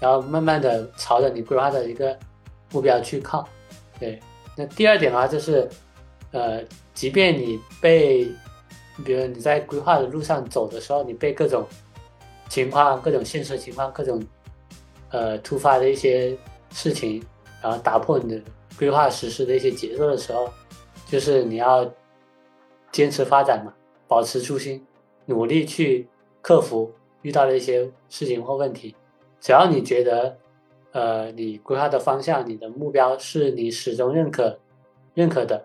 [0.00, 2.16] 然后慢慢的朝着你规划的一个
[2.70, 3.46] 目标去靠。
[3.98, 4.20] 对，
[4.56, 5.68] 那第二点的话就是，
[6.32, 6.62] 呃，
[6.94, 8.24] 即便你被，
[9.04, 11.66] 比如你在规划的路上走的时候，你被各种
[12.48, 14.22] 情况、各种现实情况、各种
[15.10, 16.36] 呃突发的一些
[16.72, 17.22] 事情，
[17.62, 18.42] 然后打破你的
[18.78, 20.50] 规划实施的一些节奏的时候，
[21.06, 21.90] 就是你要
[22.92, 23.72] 坚持发展嘛，
[24.06, 24.84] 保持初心。
[25.30, 26.08] 努力去
[26.40, 28.96] 克服遇到的一些事情或问题，
[29.42, 30.38] 只要你觉得，
[30.92, 34.58] 呃，你规划的方向、你的目标是你始终认可、
[35.12, 35.62] 认可的，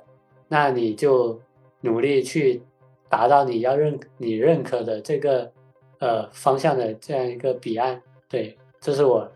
[0.53, 1.41] 那你就
[1.81, 2.61] 努力去
[3.09, 5.51] 达到你要认、你认可的这个
[5.97, 7.99] 呃方向的这样一个彼岸。
[8.29, 9.27] 对，这是我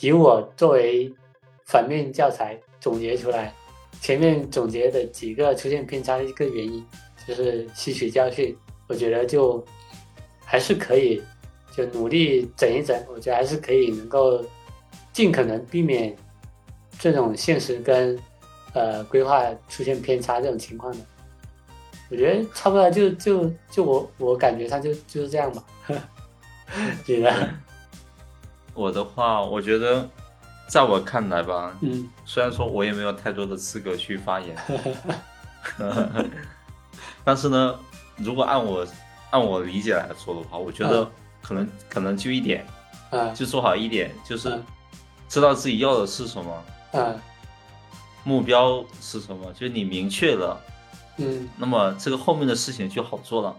[0.00, 1.12] 以我作为
[1.66, 3.52] 反面教材总结出来，
[4.00, 6.82] 前面总结的几个出现偏差的一个原因，
[7.28, 8.56] 就是吸取教训。
[8.88, 9.62] 我觉得就
[10.42, 11.20] 还是可以，
[11.76, 12.98] 就努力整一整。
[13.12, 14.42] 我觉得还是可以能够
[15.12, 16.16] 尽可能避免
[16.98, 18.18] 这种现实跟
[18.74, 20.98] 呃规划出现偏差这种情况的。
[22.10, 25.62] 我觉得差不多就就就我我感觉上就就是这样吧。
[27.06, 27.30] 你呢？
[28.74, 30.08] 我的话，我觉得
[30.68, 34.56] 在我看来吧，嗯，虽然说我也没有太多的资格去发言，
[37.24, 37.78] 但是呢。
[38.22, 38.86] 如果按我
[39.30, 41.10] 按我理解来说的话，我觉得
[41.40, 42.66] 可能可能就一点，
[43.12, 44.60] 嗯，就做好一点，就是
[45.26, 46.52] 知道自己要的是什么，
[46.92, 47.14] 啊，
[48.24, 50.60] 目标是什么，就是你明确了，
[51.18, 53.56] 嗯，那么这个后面的事情就好做了，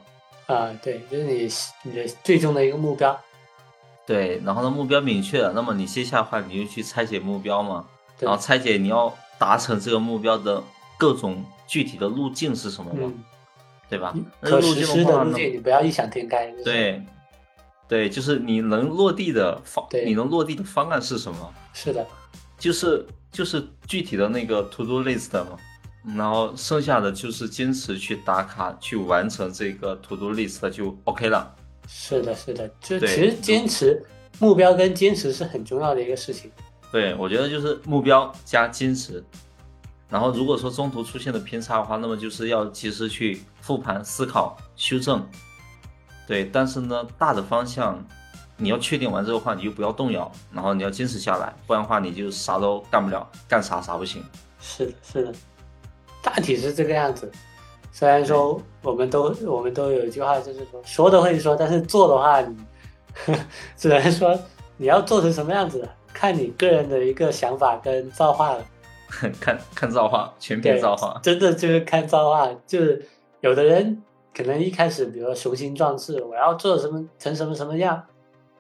[0.48, 1.50] 啊，对，就是你
[1.84, 3.20] 你的最终的一个目标，
[4.06, 7.86] 对，然后呢目标明确了，那么你接下来的话你就去拆解目标嘛，
[8.20, 10.64] 然后拆解你要达成这个目标的
[10.98, 13.12] 各种具体的路径是什么嘛。
[13.90, 14.16] 对吧？
[14.40, 16.50] 可实施的路径，你不要异想天开。
[16.64, 17.04] 对，
[17.90, 21.54] 对，就是你能落地的方，你能落地的方案是什么？
[21.74, 22.08] 是的，
[22.58, 25.58] 就是就是具体的那个 to do list 嘛，
[26.18, 31.56] 然后剩下的就是坚持去打卡，去完成这个 to do list 就 OK 了。
[31.88, 34.04] 是的，是的，就其实坚持
[34.40, 36.52] 目标跟坚持是很重要的一个事情。
[36.92, 39.24] 对，我觉得就是目标加坚持。
[40.10, 45.26] 然后，如果说中途出现了偏差的话，那么就是要及时去复盘、思考、修正。
[46.28, 48.06] 对，但是呢，大的方向
[48.62, 54.24] 你要确定完之后的话，你就不要动摇，然后你要坚持下来，不然的话你就啥都干不了，干啥啥不行。
[54.60, 55.34] 是的，是的，
[56.22, 57.32] 大体是这个样子。
[57.92, 62.56] 虽然说我们都我们都有一句话，就是说说的会说，但是做的话，你
[63.76, 64.40] 只能说
[64.78, 68.66] 你要做成什么样子，看你个人的一个想法跟造化了。
[69.42, 72.50] 看 看造化，全凭造化，真的就是看造化。
[72.66, 73.06] 就是
[73.42, 74.02] 有的人
[74.34, 78.02] 可能一开始，比如说雄心壮志，我要做什么成什么什么样，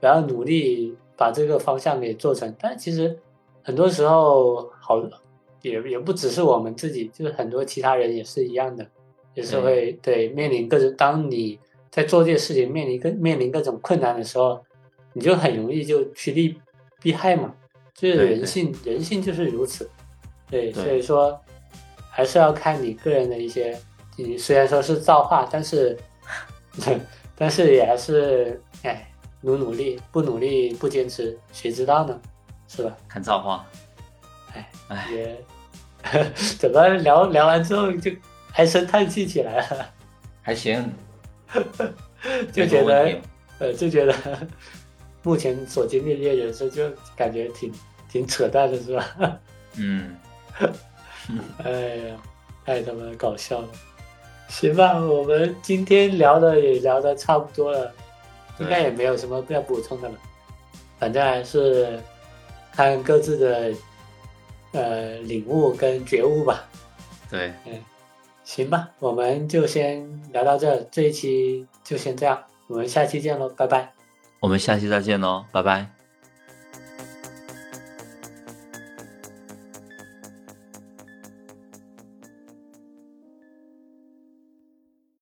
[0.02, 2.54] 我要努力把这个方向给做成。
[2.60, 3.18] 但其实
[3.64, 5.02] 很多时候，好
[5.62, 8.86] 也也不只是我们自己，就是很多其他人也是一样的，
[9.36, 10.94] 也是会对面临各种。
[10.98, 14.60] 当你在做这些事情面临各面临各种困难的时候，
[15.14, 16.60] 你就很容易就趋利
[17.02, 17.54] 避害嘛。
[17.94, 19.88] 就是人性，人性就是如此。
[20.50, 21.40] 对，所以说
[22.10, 23.78] 还是要看你个人的一些，
[24.18, 25.96] 你虽然说是造化，但是，
[27.38, 29.11] 但是也还是，哎，
[29.42, 32.20] 努努力，不努力不坚持，谁知道呢？
[32.68, 32.96] 是吧？
[33.08, 33.66] 看造化。
[34.54, 35.44] 哎哎，也
[36.60, 38.12] 怎么聊聊完之后就
[38.54, 39.90] 唉声叹气起来了？
[40.42, 40.92] 还行，
[42.52, 43.20] 就觉得
[43.60, 44.16] 呃，就觉得
[45.24, 47.72] 目前所经历的这些人生，就感觉挺
[48.10, 49.40] 挺扯淡的，是吧？
[49.78, 50.16] 嗯。
[51.64, 52.16] 哎呀，
[52.66, 53.68] 太他妈搞笑了！
[54.50, 57.94] 行吧，我们今天聊的也聊的差不多了，
[58.60, 60.16] 应该也没有什么要补充的了。
[61.00, 62.00] 反正还是
[62.72, 63.74] 看各自的
[64.74, 66.64] 呃领悟跟觉悟吧。
[67.30, 67.80] 对，嗯，
[68.44, 72.38] 行吧，我们就先聊到这，这一期就先这样，
[72.68, 73.92] 我们下期见喽，拜拜。
[74.40, 76.01] 我们下期再见喽，拜拜。